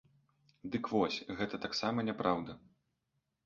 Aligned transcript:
Дык 0.75 0.89
вось, 0.93 1.19
гэта 1.41 1.55
таксама 1.67 2.09
няпраўда. 2.11 2.61